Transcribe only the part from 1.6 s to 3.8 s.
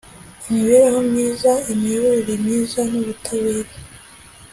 imiyoborere myiza n ubutabera